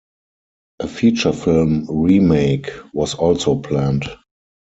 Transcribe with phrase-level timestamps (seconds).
[0.79, 4.05] A feature film remake was also planned.